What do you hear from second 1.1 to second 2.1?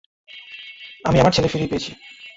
আমার ছেলে ফিরে পেয়েছি।